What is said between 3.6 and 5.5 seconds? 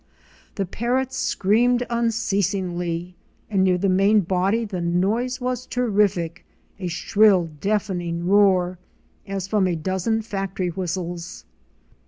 near the main body the noise